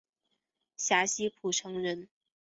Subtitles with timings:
[0.77, 2.09] 陕西蒲城人。